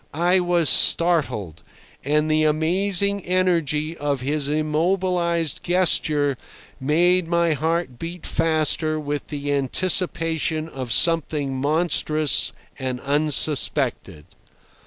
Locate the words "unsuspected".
13.01-14.25